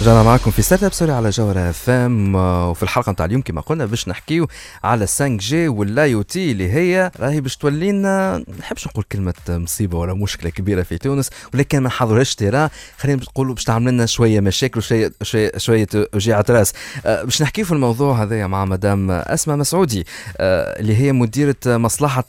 [0.00, 4.08] رجعنا معكم في Startup Story على جوهرة FM وفي الحلقة نتاع اليوم كما قلنا باش
[4.08, 4.48] نحكيو
[4.84, 9.98] على 5 G وال IoT اللي هي راهي باش تولي لنا نحبش نقول كلمة مصيبة
[9.98, 14.40] ولا مشكلة كبيرة في تونس ولكن ما نحضرهاش تيرا خلينا نقولوا باش تعمل لنا شوية
[14.40, 16.72] مشاكل وشوية شوية شوية وجيعة رأس.
[17.06, 20.06] أه باش نحكيو في الموضوع هذايا مع مدام أسماء مسعودي
[20.36, 22.24] أه اللي هي مديرة مصلحة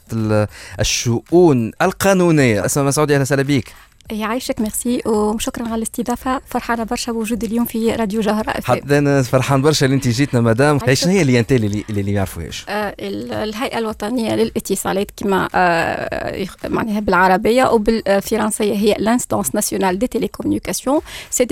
[0.80, 2.64] الشؤون القانونية.
[2.64, 3.64] أسماء مسعودي أهلا وسهلا بك
[4.10, 6.40] يعيشك ميرسي وشكرا على الاستضافة.
[6.46, 10.78] فرحانه برشا بوجود اليوم في راديو جوهرة حتى أنا فرحان برشا اللي انت جيتنا مدام.
[10.92, 17.00] شنو هي ال INT اللي اللي, اللي يعرفوهاش آه الهيئة الوطنية للاتصالات كما آه معناها
[17.00, 21.00] بالعربية وبالفرنسيه هي l'Instance nationale des télécommunications
[21.30, 21.46] c'est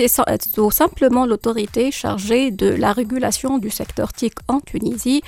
[0.55, 5.21] tout simplement l'autorité chargée de la régulation du secteur TIC en Tunisie.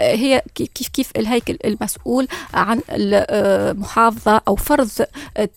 [0.00, 4.90] هي كيف كيف الهيكل المسؤول عن المحافظه أو فرض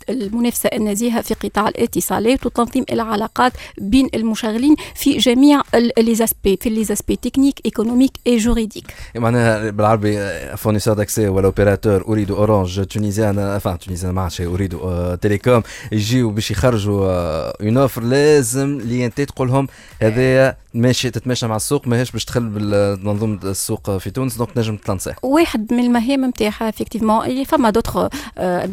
[0.10, 5.62] المنافسة النزيهه في قطاع الاتصالات وتنظيم العلاقات بين المشغلين في جميع
[5.98, 10.18] ليزاسبي في ليزاسبي تكنيك ايكونوميك اي جوريديك معناها بالعربي
[10.58, 14.78] فورنيسور داكسي ولا اوبيراتور اريد اورانج تونيزيان افان تونيزيان ما عادش اريد
[15.22, 17.08] تيليكوم يجيو باش يخرجوا
[17.64, 19.68] اون اوفر لازم لي انت تقول لهم
[20.02, 25.16] هذايا ماشي تتماشى مع السوق ماهيش باش تدخل بمنظومه السوق في تونس donc نجم تلانسيه
[25.24, 28.10] واحد من المهام نتاعها effectivement فما d'autres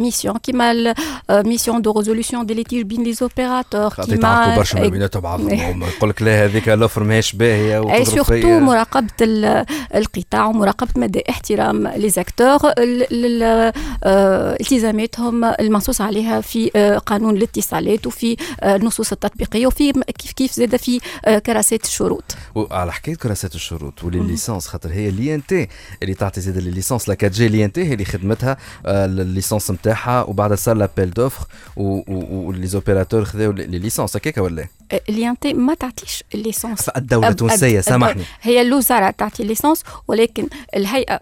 [0.01, 0.95] missions كيما
[1.31, 1.93] mission de
[2.31, 6.45] résolution des litiges بين les opérateurs كيما يتعاركوا برشا ما بيناتهم بعضهم يقول لك لا
[6.45, 9.07] هذيك l'offre ماهيش باهية et surtout مراقبة
[9.95, 12.59] القطاع ومراقبة مدى احترام les acteurs
[14.61, 16.71] التزاماتهم المنصوص عليها في
[17.07, 21.01] قانون الاتصالات وفي النصوص التطبيقية وفي كيف كيف زاد في
[21.47, 22.25] كراسات الشروط.
[22.55, 25.69] وعلى حكاية كراسات الشروط و licence خاطر هي l'INT
[26.03, 30.55] اللي تعطي زاد ال licence لا 4G l'INT هي اللي خدمتها ال licence نتاعها وبعد
[30.55, 34.67] صار l'appel d'offres و les opérateurs خذاو les licences هكاك ولا
[35.09, 41.21] l'INT ما تعطيش ال licence الدولة التونسيه سامحني هي الوزاره تعطي ال licence ولكن الهيئه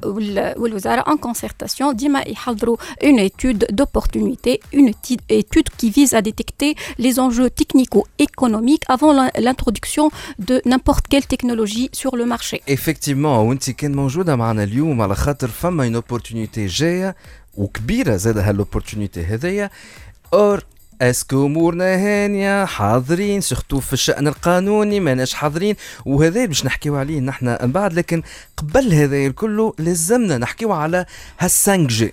[0.57, 4.93] والوزاره en concertation ديما يحضروا une étude d'opportunité une
[5.31, 9.13] étude qui vise à détecter les enjeux technico-économiques avant
[9.47, 10.11] l'introduction
[10.49, 12.63] de n'importe quelle technologie sur le marché.
[12.69, 17.17] Effectivement, وانت كان موجوده معنا اليوم على خاطر فما une opportunité جاية
[17.55, 19.71] وكبيره زاد هال opportunité هذيا
[20.35, 20.65] or
[21.03, 25.77] est-ce que امورنا هانيه حاضرين surtout في الشأن القانوني ماناش حاضرين
[26.07, 28.23] وهذا باش نحكيو عليه نحن من بعد لكن
[28.57, 31.07] قبل هذا الكل لازمنا نحكيو على
[31.39, 32.13] هال 5G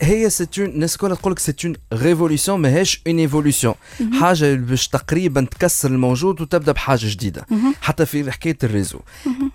[0.00, 3.74] هي c'est une الناس الكل تقول لك c'est une révolution ماهيش une évolution
[4.20, 7.46] حاجة باش تقريبا تكسر الموجود وتبدأ بحاجة جديدة.
[7.82, 8.98] حتى في حكاية ال réseau.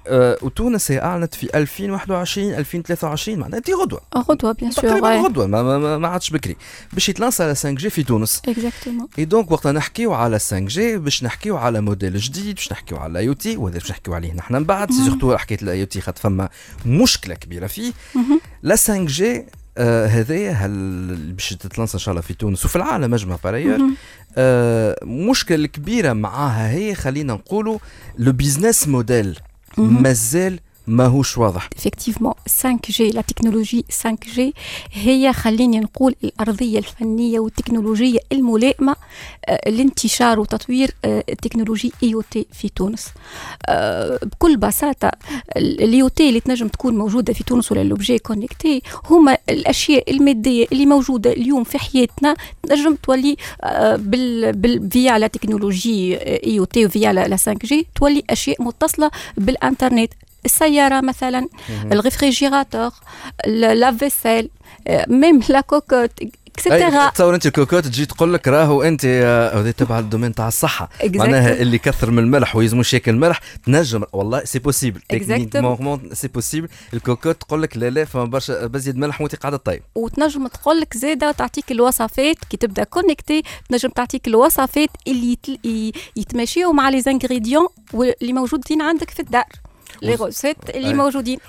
[0.07, 4.01] آه وتونس هي أعلنت في 2021 2023 معناها دي غدوة.
[4.17, 6.55] غدوة bien sûr تقريبا غدوة ما, ما, ما عادش بكري.
[6.93, 8.41] باش يتلانس على 5G في تونس.
[8.47, 13.11] exactement et donc وقت نحكيو على 5G باش نحكيو على موديل جديد باش نحكيو على
[13.11, 14.91] ال IoT وهذا باش نحكيو عليه نحن من بعد.
[14.91, 16.49] surtout حكاية ال IoT خاطر فما
[16.85, 17.93] مشكلة كبيرة فيه.
[18.63, 19.45] la 5G
[19.77, 23.79] آه هذايا هل باش تتلانس إن شاء الله في تونس وفي العالم أجمع par ailleurs
[24.37, 27.77] آه مشكلة كبيرة معاها هي خلينا نقولوا
[28.17, 29.39] le business model
[29.77, 31.69] مازال ماهوش واضح.
[31.79, 32.33] Effectivement
[32.63, 34.41] 5G la technologie 5G
[34.91, 38.95] هي خليني نقول الأرضية الفنية والتكنولوجية الملائمة
[39.67, 43.07] لانتشار وتطوير التكنولوجي IoT في تونس.
[44.23, 45.11] بكل بساطة
[45.57, 50.85] ال IoT اللي تنجم تكون موجودة في تونس ولا l'objet connecté هما الأشياء المادية اللي
[50.85, 53.35] موجودة اليوم في حياتنا تنجم تولي
[53.95, 60.13] بال, بال via la technologie IoT و via la 5G تولي أشياء متصلة بالإنترنت.
[60.45, 61.47] السيارة مثلا
[61.91, 62.91] ال réfrigérateur
[63.47, 64.49] la vaisselle
[65.07, 66.11] même la cocotte
[66.57, 69.05] etc تصور أنت الكوكوت تجي تقول لك راهو أنت
[69.55, 70.89] هذه تبع ال domaine تاع الصحة.
[71.03, 74.03] معناها اللي كثر من الملح ويزمو ياكل ملح تنجم.
[74.13, 78.97] والله c'est possible techniquement c'est possible ال cocotte تقول لك لا لا فما برشا بزيد
[78.97, 84.27] ملح وانت قاعدة طيب وتنجم تقول لك زاده تعطيك الوصفات كي تبدأ connectée تنجم تعطيك
[84.27, 85.37] الوصفات اللي
[86.15, 89.45] يتماشيو مع les ingrédients اللي موجودين عندك في الدار.
[90.01, 90.93] les recettes اللي.
[90.93, 91.39] موجودين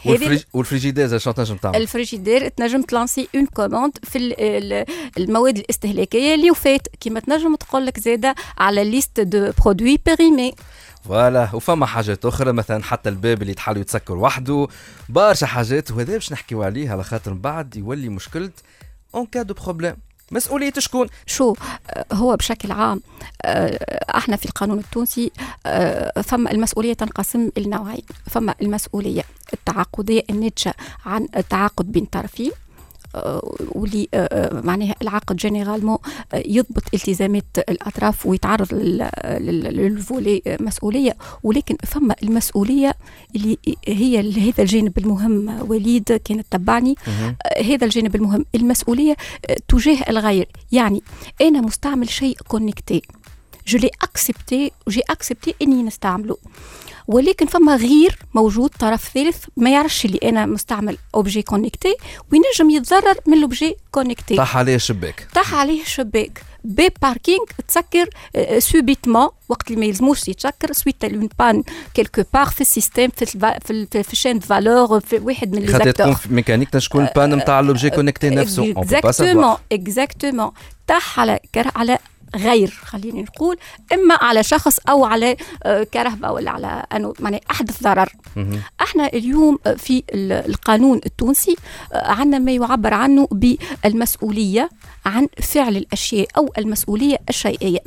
[0.52, 4.18] والفريجيدير شنو تنجم تعمل؟ الفريجيدير تنجم تلانسي une commande في
[5.18, 10.52] المواد الاستهلاكيه اللي وفات كيما تنجم تقول لك زاده على liste de produits périmés
[11.04, 14.68] voilà وفما حاجات أخرى مثلا حتى الباب اللي تحاول يتسكر وحده
[15.08, 18.50] برشا حاجات وهذا باش نحكيو عليه على خاطر من بعد يولي مشكله
[19.14, 19.96] en cas de problème
[20.30, 21.54] مسؤولية شكون؟ شو
[22.12, 23.00] هو بشكل عام
[24.14, 25.30] إحنا في القانون التونسي
[26.22, 29.22] فما المسؤولية تنقسم لنوعين فما المسؤولية
[29.52, 30.74] التعاقدية الناتجة
[31.06, 32.52] عن التعاقد بين طرفين
[33.68, 34.08] واللي
[34.64, 35.98] معناها العقد جينيرالمون
[36.34, 41.16] يضبط التزامات الأطراف ويتعرض للفولي مسؤولية.
[41.42, 42.94] ولكن فما المسؤولية
[43.36, 43.58] اللي
[43.88, 45.70] هي هذا الجانب المهم.
[45.70, 46.94] وليد كانت تبعني.
[47.64, 48.44] هذا الجانب المهم.
[48.54, 49.16] المسؤولية
[49.68, 50.48] تجاه الغير.
[50.72, 51.02] يعني
[51.40, 53.02] أنا مستعمل شيء كونكتي
[53.66, 56.36] جو لي اكسبتي جي اكسبتي إني نستعمله.
[57.08, 61.94] ولكن فما غير موجود طرف ثالث ما يعرفش اللي أنا مستعمل objet connecté
[62.32, 65.28] وينجم يتضرر من ال objet connecté طاح عليه شباك.
[65.34, 66.42] طاح عليه شباك.
[66.64, 68.08] باب parking تسكر
[68.58, 71.62] subitement وقت اللي ما يلزموش يتسكر suite à une panne
[71.94, 75.72] quelque part في ال système في في, في, في شين فالور في واحد من les
[75.72, 78.74] خاطر تكون في ميكانيك تكون panne نتاع l'objet connecté نفسه.
[78.76, 80.50] اكزاكتومون اكزاكتومون
[80.86, 81.38] طاح على
[81.76, 81.98] على
[82.36, 83.56] غير خليني نقول
[83.92, 88.12] إما على شخص أو على آه، كرهبه ولا على أنه يعني أحدث ضرر.
[88.80, 91.56] إحنا اليوم في القانون التونسي
[91.92, 93.28] آه، عندنا ما يعبر عنه
[93.84, 94.68] بالمسؤولية
[95.06, 97.78] عن فعل الأشياء أو المسؤولية الشيئية.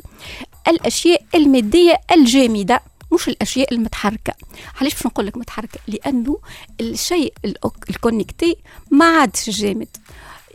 [0.68, 2.80] الأشياء المادية الجامدة
[3.12, 4.32] مش الأشياء المتحركة.
[4.80, 6.38] علاش باش نقول لك متحركة؟ لأنه
[6.80, 7.32] الشيء
[7.90, 8.56] الكونكتي
[8.90, 9.96] ما عادش جامد.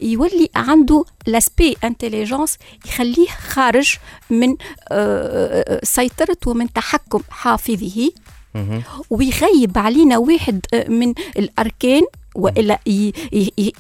[0.01, 3.95] يولي عنده لاسبي انتليجنس يخليه خارج
[4.29, 4.55] من آه،
[4.91, 8.11] آه، سيطرة ومن تحكم حافظه.
[9.09, 12.01] ويغيب علينا واحد آه، من الأركان
[12.35, 12.79] وإلا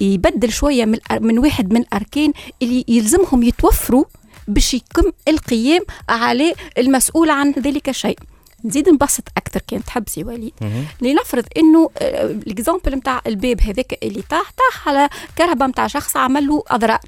[0.01, 4.05] يبدل شوية من من واحد من الأركان اللي يلزمهم يتوفروا
[4.47, 8.19] باش يتم القيام على المسؤول عن ذلك الشيء.
[8.65, 10.53] نزيد نبسط أكثر كان تحب سي وليد
[11.01, 16.63] لنفرض إنه الإكزامبل نتاع الباب هذاك اللي طاح طاح على كهرباء نتاع شخص عمل له
[16.67, 16.99] أضرار.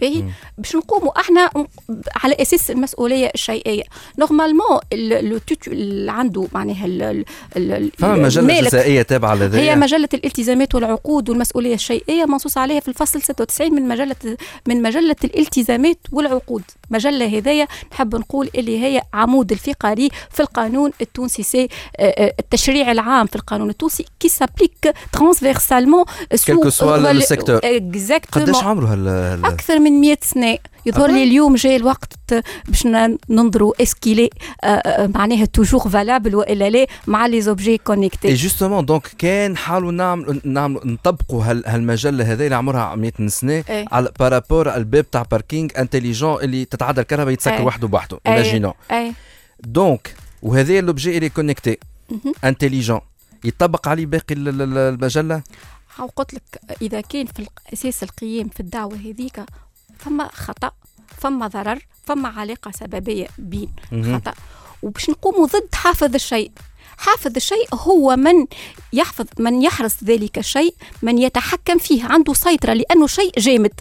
[0.00, 0.24] باهي.
[0.58, 1.50] باش نقوموا إحنا
[2.16, 3.82] على أساس المسؤولية الشيئية.
[4.18, 7.24] normalement اللي عنده معناها
[7.98, 13.22] فما مجلة جزائية تابعة لذلك هي مجلة الالتزامات والعقود والمسؤولية الشيئية منصوص عليها في الفصل
[13.22, 14.16] 96 من مجلة
[14.68, 16.62] من مجلة الالتزامات والعقود.
[16.90, 21.68] مجلة هذايا نحب نقول اللي هي عمود الفقري في القانون التونسي c'est
[21.98, 26.04] آه، آه، التشريع العام في القانون التونسي qui s'applique transversalement
[26.34, 27.60] ce soit ال secteur
[28.32, 30.58] قداش عمره هل أكثر من 100 سنة.
[30.86, 32.12] يظهر لي اليوم جاي الوقت
[32.68, 32.86] باش
[33.30, 34.30] ننظروا est-ce qu'elle est
[34.98, 40.40] معناها toujours valable والا لا مع les objets connectés et justement donc كان نحاولوا نعمل
[40.44, 43.84] نعمل نطبقوا هالمجله هذه اللي عمرها 100 سنة إيه.
[43.92, 47.64] على par rapport الباب تاع parking intelligent اللي تتعدى الكهرباء يتسكر إيه.
[47.64, 48.20] وحده بوحده.
[48.26, 49.12] imaginons إيه.
[49.60, 51.78] donc وهذا l'objet اللي connecté
[52.44, 53.00] intelligent
[53.44, 55.42] يطبق عليه باقي المجلة؟
[56.16, 56.42] قلت لك
[56.82, 59.40] إذا كان في أساس القيام في الدعوة هذيك
[59.98, 60.72] فما خطأ
[61.18, 63.72] فما ضرر فما علاقه سببية بين
[64.14, 64.34] خطأ.
[64.82, 66.50] وباش نقوموا ضد حافظ الشيء.
[66.98, 68.46] حافظ الشيء هو من
[68.92, 73.72] يحفظ من يحرس ذلك الشيء من يتحكم فيه عنده سيطرة لأنه شيء جامد.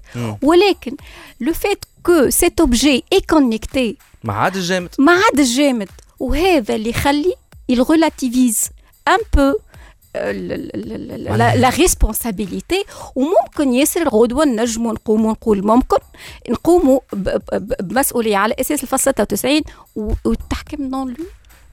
[0.42, 0.95] ولكن
[1.40, 5.89] le fait que cet objet est connecté ما عادش جامد ما عادش جامد
[6.19, 7.33] وهذا اللي يخلي
[7.69, 8.63] ي relativise
[9.07, 9.54] un peu
[11.56, 15.98] la responsabilité وممكن ياسر غدوه نجموا نقوموا نقول ممكن
[16.50, 17.00] نقوموا
[17.80, 19.62] بمسؤولية على أساس الفصل 96
[20.25, 21.13] والتحكيم non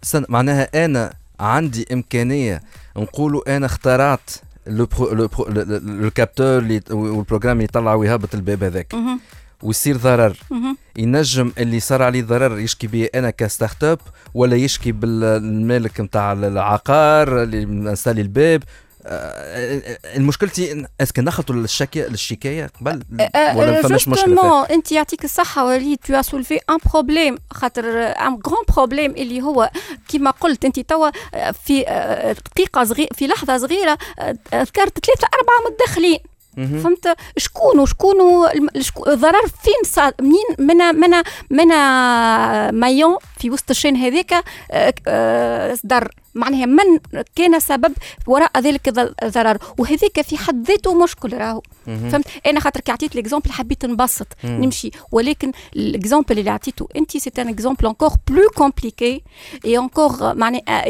[0.03, 2.63] لو معناها أنا عندي إمكانية
[2.97, 4.31] نقولوا أنا اخترعت
[4.67, 4.87] le
[5.83, 8.95] le capteur و ال programme اللي يطلع ويهبط الباب هذاك.
[9.63, 10.37] ويصير ضرر.
[10.97, 13.99] ينجم اللي صار عليه ضرر يشكي به أنا ك start-up
[14.35, 18.63] ولا يشكي بالمالك نتاع العقار اللي م installé الباب.
[20.17, 23.03] المشكلتي est-ce que دخلتوا للشكايه للشكايه قبل
[23.35, 28.65] ولا ما فماش مشكلة أنت يعطيك الصحة وليد tu soulèves un problème خاطر un grand
[28.77, 29.71] problème اللي هو
[30.09, 31.11] كما قلت أنت توا
[31.53, 31.83] في
[32.55, 33.99] دقيقة صغيره في لحظة صغيرة
[34.55, 36.19] ذكرت ثلاثة أربعة متدخلين
[36.67, 38.17] فهمت؟ شكون شكون
[39.09, 41.69] الضرر فين صار منين من من من
[42.81, 44.45] maillon في وسط ال chaîne هذاك
[45.75, 46.99] صدر آه، معناها من
[47.37, 47.93] كان سبب
[48.27, 48.89] وراء ذلك
[49.23, 51.63] الضرر وهذاك في حد ذاته مشكل راهو.
[51.87, 54.91] فهمت؟ أنا خاطر كي عطيت l'exemple حبيت نبسط نمشي.
[55.13, 59.23] ولكن ال exemple اللي عطيته أنت c'est un exemple encore plus compliqué
[59.65, 60.89] et encore معناها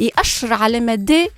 [0.00, 1.28] يأشر على مدى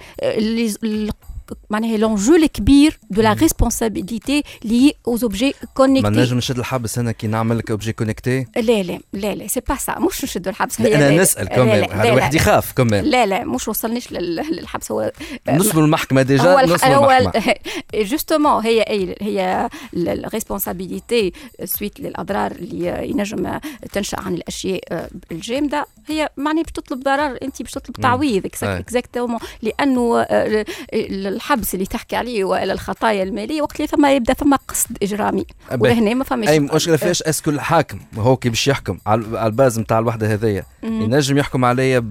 [1.70, 7.12] معناها l'enjeu الكبير de la responsabilité liée aux objets connectés ما نجم نشد الحبس أنا
[7.12, 10.80] كي نعمل لك objet connecté لا لا لا لا c'est pas ça مش نشد الحبس
[10.80, 13.04] أنا نسأل كمان هذا واحد يخاف كمان.
[13.04, 15.12] لا لا مش وصلنيش للحبس هو
[15.48, 17.54] نوصلوا المحكمة déjà نوصلوا المحكمة.
[17.94, 18.84] justement هي
[19.20, 21.32] هي ال responsabilité
[21.64, 23.58] suite للأضرار اللي ينجم
[23.92, 25.86] تنشأ عن الأشياء الجامدة.
[26.06, 30.26] هي معني باش تطلب ضرر انت باش تطلب تعويض exactement لأنه
[30.92, 35.46] الحبس الحبس اللي تحكي عليه وإلى الخطايا المالية وقت اللي ثم يبدأ ثم قصد إجرامي.
[35.78, 39.53] وهنا ما فماش أي مشكلة فيش est-ce que الحاكم هو كي باش يحكم على ال
[39.53, 40.64] base نتاع الوحدة هذيا.
[40.82, 42.02] ينجم يحكم عليا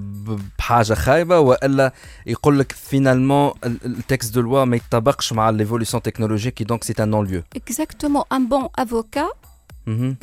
[0.57, 1.93] بحاجة خايبة وإلا
[2.25, 7.09] يقول لك finalement ال texte de loi ما يتطابقش مع l'évolution technologique donc c'est un
[7.09, 9.29] non-lieu exactement un bon avocat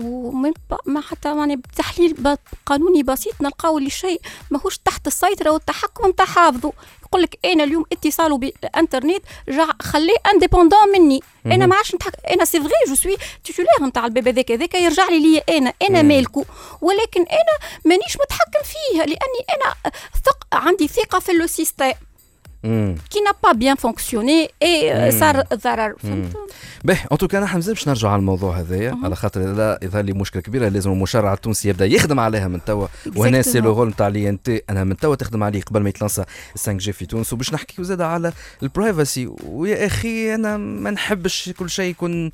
[0.00, 0.52] ومن
[0.86, 2.36] ما حتى يعني بتحليل
[2.66, 7.84] قانوني بسيط نلقاو اللي شيء ماهوش تحت السيطرة والتحكم نتاع حافظه يقول لك أنا اليوم
[7.92, 11.20] اتصاله بالانترنت جا خليه indépendant مني.
[11.46, 15.08] أنا ما عادش نتحكم أنا c'est vrai je suis titulaire نتاع الباب هذاك هذاك يرجع
[15.08, 15.72] لي ليا أنا.
[15.82, 16.44] أنا مالكو.
[16.80, 19.92] ولكن أنا مانيش متحكم فيه لأني أنا
[20.24, 21.94] ثق عندي ثقة في le système.
[22.62, 25.94] qui n'a pas bien fonctionné et صار ضرر
[26.84, 28.98] باهي en tout cas نحن مازال باش نرجعوا على الموضوع هذايا.
[29.04, 32.86] على خاطر لا يظهر لي مشكلة كبيرة لازم المشرع التونسي يبدأ يخدم عليها من توا.
[33.16, 34.62] وهنا c'est le rôle نتاع l'INT.
[34.70, 37.32] انها من توا تخدم عليه قبل ما يت lancé 5 G في تونس.
[37.32, 38.32] وباش نحكي زاد على
[38.62, 42.30] ال privacy ويا أخي أنا ما نحبش كل شيء يكون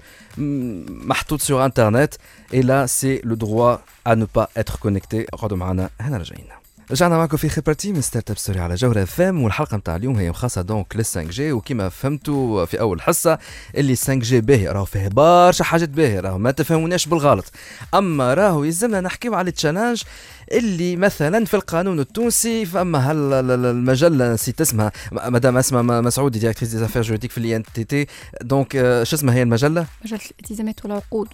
[1.09, 2.15] محطوط sur internet
[2.55, 3.77] et là c'est le droit
[4.07, 5.91] à ne pas être connecté اقعدوا معنا.
[6.01, 6.45] هنا راجعين
[6.91, 10.63] رجعنا معكم في خبرتي من start-up story على جوهرة FM والحلقة نتاع اليوم هي خاصه
[10.63, 13.39] donc لل 5 G وكما فهمتوا في أول حصة
[13.77, 17.53] اللي 5 G باهي راهو فيه برشا حاجات باهيه راهو ما تفهموناش بالغلط
[17.95, 20.03] أما راهو يلزمنا نحكيو على ال challenge
[20.53, 27.03] اللي مثلا في القانون التونسي فما المجلة نسيت اسمها مدام أسماء مسعودي directrice des affaires
[27.03, 31.29] juridiques في ال INTT donc شو اسمها هي المجلة؟ مجلة الالتزامات والعقود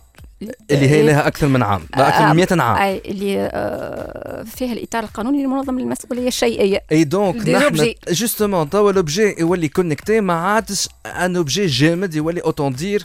[0.71, 2.83] اللي هي لها أكثر من عام لا أكثر من 100 عام.
[2.83, 6.83] اي اللي آه، فيها الإطار القانوني لمنظم المسؤوليه الشيئية.
[6.93, 12.73] إي دونك نحن جوستومون توا لوبجي يولي كونيكتي ما عادش ان اوبجي جامد يولي اوتون
[12.73, 13.05] دير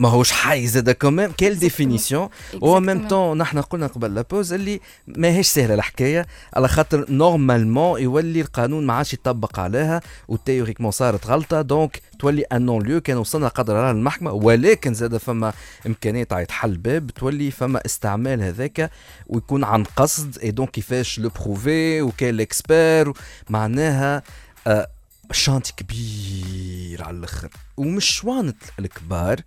[0.00, 2.28] ماهوش حي زاد كوميم كيل ديفينيسيون
[2.60, 6.26] و ميم طون نحن قلنا قبل لابوز اللي ماهيش سهلة الحكاية.
[6.54, 11.62] على خاطر نورمالمون يولي القانون ما عادش يطبق عليها وتيوريكمون صارت غلطة.
[11.62, 15.52] دونك تولي ان نون ليو كان وصلنا قدر الله المحكمه ولكن زاد فما
[15.86, 17.10] إمكانية تاع يتحل باب.
[17.10, 18.90] تولي فما استعمال هذاك
[19.26, 20.38] ويكون عن قصد.
[20.38, 23.12] et donc كيفاش le prouver وكان ال expert
[23.50, 24.22] معناها
[24.66, 24.88] آه
[25.32, 27.48] chantier كبير على الأخر.
[27.76, 29.40] ومش شوانة الكبار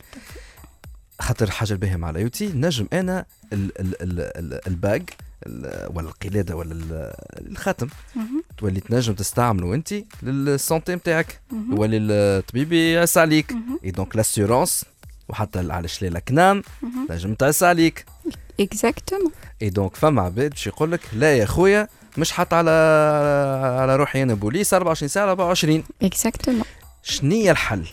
[1.22, 2.48] خاطر حاجة الباهيه مع ال IoT.
[2.48, 5.10] نجم أنا ال ال ال ال الباج
[5.90, 6.76] ولا القلادة ولا
[7.38, 7.88] الخاتم.
[8.58, 9.94] تولي تنجم تستعمله أنت
[10.24, 11.40] لل santé نتاعك
[11.72, 14.86] يولي الطبيب يعس عليك et donc l'assurance
[15.30, 16.64] وحتى علاش لا la CNAM
[17.08, 18.06] تنجم تعس عليك
[18.60, 19.32] exactement
[19.62, 21.88] et donc فما عباد باش يقول لك لا يا خويا
[22.18, 22.72] مش حط على
[23.80, 26.64] على روحي أنا بوليس 24 ساعة 24 exactement
[27.04, 27.88] شنية الحل؟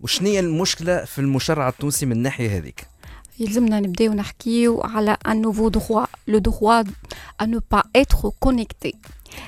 [0.00, 2.86] وشنية المشكلة في المشرع التونسي من الناحية هذيك؟
[3.38, 6.82] يلزمنا نبداو نحكيو على un nouveau droit le droit
[7.40, 8.94] à ne pas être connecté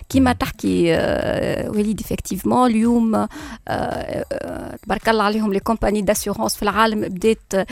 [0.09, 3.29] كيما تحكي آه، وليد effectivement اليوم آه،
[3.69, 7.69] آه، تبارك الله عليهم les compagnies d'assurance في العالم بدات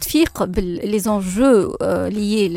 [0.00, 1.76] تفيق ب les enjeux
[2.08, 2.48] de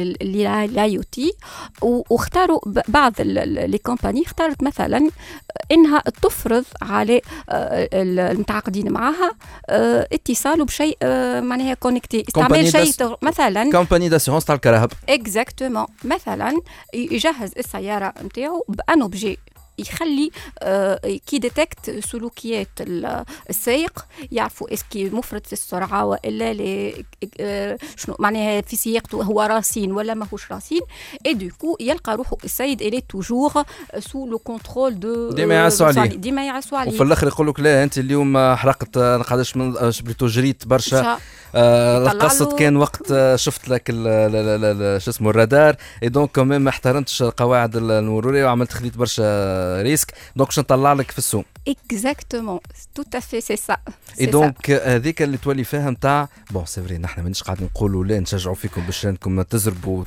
[0.67, 1.33] l'IoT
[1.81, 5.09] واختاروا بعض les compagnies اختارت مثلا
[5.71, 9.31] إنها تفرض على المتعاقدين معها
[9.69, 10.97] اتصال بشيء
[11.41, 14.91] معناها connecté استعمال شيء مثلا compagnie d'assurance تاع الكراهب.
[15.09, 16.61] exactement مثلا
[16.93, 19.37] يجهز السيارة نتاعو ب un objet
[19.79, 22.69] يخلي آه qui détecte سلوكيات
[23.49, 26.55] السائق يعرفوا est-ce que مفرط في السرعة وإلا
[27.39, 30.81] آه شنو معناها في سياقته هو رصين ولا ماهوش رصين.
[31.25, 33.51] et du coup يلقى روحه السيد الي toujours
[33.99, 36.03] sous le contrôle de ديما يعسوا عليه.
[36.03, 36.91] ديما يعسوا عليه.
[36.91, 41.17] وفي الآخر يقول لك لا أنت اليوم حرقت قعدش من بليتو جريت برشا.
[41.55, 43.91] آه قصد كان وقت آه، شفت لك
[45.01, 45.75] شو اسمه الرادار.
[46.03, 49.23] et donc كمان ما احترمتش القواعد المرورية وعملت خديت برشا
[49.81, 52.59] risque donc باش نطلع لك في السوق exactement
[52.95, 53.77] tout à fait c'est ça
[54.19, 58.19] et donc هذيك اللي تولي فيها نتاع bon c'est vrai نحن مانيش قاعد نقولوا لا
[58.19, 60.03] نشجعوا فيكم باش انكم تزربوا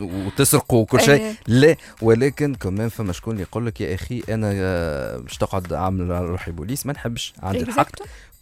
[0.00, 1.20] وتسرقوا وكل شيء.
[1.20, 1.34] إيه.
[1.46, 6.10] لا ولكن كمان فما شكون اللي يقول لك يا أخي أنا آه، باش تقعد عامل
[6.10, 7.88] روحي بوليس ما نحبش عندي الحق.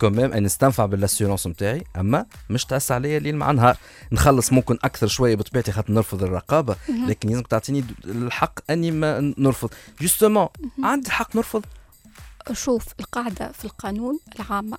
[0.01, 3.77] quand même ان نستنفع ب l'assurance نتاعي أما مش تعس عليا ليل مع نهار.
[4.13, 9.71] نخلص ممكن أكثر شوية بطبيعتي خاطر نرفض الرقابة لكن لازمك تعطيني الحق أني ما نرفض.
[10.01, 10.49] justement
[10.83, 11.65] عندي الحق نرفض.
[12.53, 14.79] شوف القاعدة في القانون العامة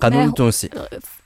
[0.00, 0.70] قانون تونسي.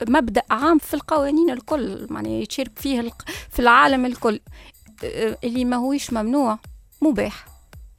[0.07, 3.11] مبدأ عام في القوانين الكل يعني يتشارك فيه
[3.49, 4.39] في العالم الكل.
[5.43, 6.59] اللي ما هوش ممنوع
[7.01, 7.45] مباح.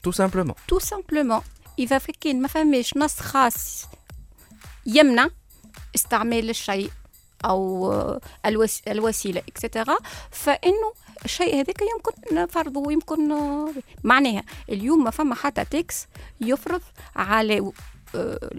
[0.03, 1.41] tout simplement tout simplement
[1.79, 3.85] إذا كان ما فماش نص خاص
[4.87, 5.29] يمنع
[5.95, 6.91] استعمال الشيء
[7.45, 8.21] أو
[8.89, 9.97] الوسيلة et cetera
[10.31, 10.93] فإنه
[11.25, 13.35] الشيء هذاك يمكن فرضه يمكن
[14.05, 16.07] معناها اليوم ما فما حتى تكس
[16.41, 16.83] يفرض
[17.17, 17.73] على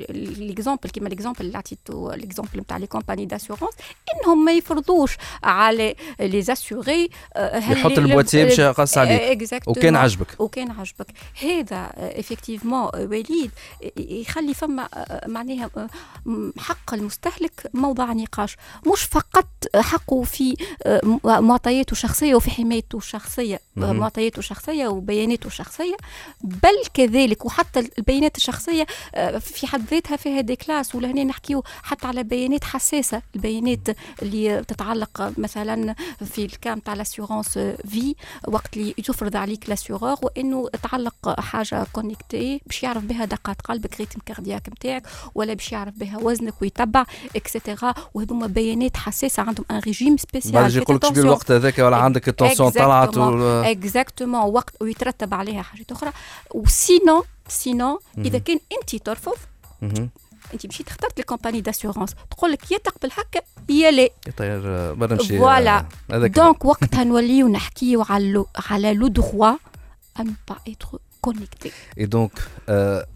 [0.10, 3.74] l'exemple كيما l'exemple اللي عطيتو l'exemple نتاع les compagnies d'assurance
[4.16, 10.72] انهم ما يفرضوش على les assurés يحط ال boîtier باش يعس عليك وكان عجبك وكان
[10.72, 11.08] عجبك
[11.44, 13.52] هذا effectivement وليد
[13.98, 14.90] يخلي فما
[15.28, 15.70] معناها
[16.58, 18.58] حق المستهلك موضع نقاش.
[18.94, 20.56] مش فقط حقه في
[21.24, 25.96] معطياته الشخصية وفي حمايته الشخصية معطياته الشخصية وبياناته الشخصية
[26.42, 28.86] بل كذلك وحتى البيانات الشخصية
[29.16, 33.22] آه، في حد ذاتها فيها des classes ولا هنا نحكيو حتى على بيانات حساسة.
[33.36, 33.88] البيانات
[34.22, 37.50] اللي تتعلق مثلا في ال cas تاع l'assurance
[37.88, 38.16] في
[38.48, 44.20] وقت اللي تفرض عليك l'assureur وإنه تعلق حاجة connectée باش يعرف بها دقات قلبك rythme
[44.26, 45.04] cardiaque نتاعك
[45.36, 47.06] ولا باش يعرف بها وزنك ويتبع
[47.36, 52.28] et cetera وهذوما بيانات حساسة عندهم un régime spécial يقول لك الوقت هذاك؟ ولا عندك
[52.30, 56.12] la tension طلعت exactement وقت ويترتب عليها حاجات أخرى.
[56.54, 59.38] و sinon sinon إذا كان أنت ترفض
[60.54, 64.10] أنت مشيت اخترت ال compagnie d'assurance تقول لك يا تقبل هكا يا لا.
[64.28, 69.52] يطير برا نمشي voilà donc وقتها نوليو نحكيو على على le droit
[70.20, 72.32] à ne pas être connecté et donc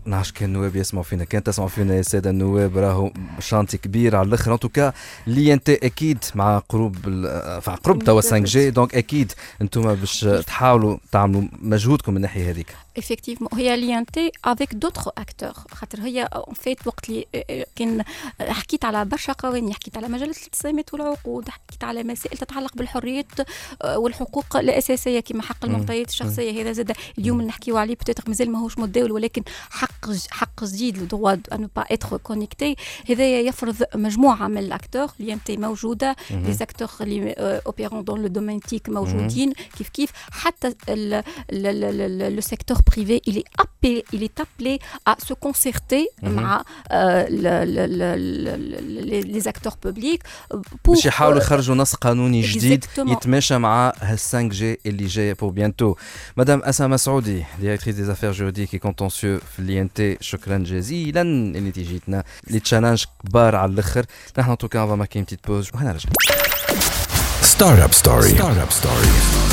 [0.06, 1.24] نعرفش كان النواب يسمعوا فينا.
[1.24, 4.54] كان تسمعوا فينا يا سادة النواب راهو chantier كبير على الأخر.
[4.53, 4.94] en tout
[5.27, 7.10] cas l'INT أكيد مع قروب
[7.68, 12.75] مع قرب توا 5G donc أكيد أنتم باش تحاولوا تعملوا مجهودكم من الناحيه هذيك.
[13.00, 17.25] Effectivement هي l'INT avec d'autres acteurs خاطر هي en fait وقت اللي
[17.75, 18.04] كان
[18.39, 19.74] حكيت على برشا قوانين.
[19.74, 21.50] حكيت على مجلة الالتزامات والعقود.
[21.50, 23.25] حكيت على مسائل تتعلق بالحريات
[23.96, 26.92] والحقوق الأساسية كما حق المعطيات الشخصية هذا زاد.
[27.18, 31.70] اليوم نحكيو عليه peut-être مازال ماهوش متداول ولكن حق حق جديد le droit à ne
[31.75, 32.75] pas être connecté
[33.10, 37.34] هذايا يفرض مجموعه من ال acteurs l'INT موجوده les acteurs اللي
[37.65, 40.74] opèrent dans le domaine TIC موجودين كيف كيف حتى
[42.29, 46.39] لو سيكتور privé, il est appelé, il est appelé à se concerter avec
[49.36, 50.24] les acteurs publics
[50.84, 55.50] pour باش يحاولوا يخرجوا نص قانوني جديد يتماشى مع هال 5 جي اللي جاية بو
[55.50, 55.96] بيانتو
[56.38, 61.22] مدام اسامه سعودي ديريكتريس دي زافير جوريديك اي كونتونسيو في الي ان تي شكرا جزيلا
[61.22, 64.06] اللي تيجيتنا لي تشالنج كبار على الآخر
[64.38, 66.10] نحن توكا فا ماكين بتيت بوز وهنا رجع
[67.42, 69.49] ستارت اب ستوري ستارت اب ستوري